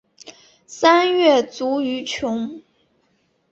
[0.65, 2.63] 三月卒于琼。